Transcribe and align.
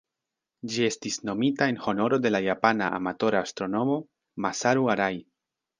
Ĝi 0.75 0.87
estis 0.87 1.17
nomita 1.29 1.67
en 1.73 1.77
honoro 1.85 2.21
de 2.25 2.33
la 2.33 2.41
japana 2.49 2.91
amatora 3.01 3.47
astronomo 3.49 4.01
Masaru 4.47 4.93
Arai. 4.97 5.17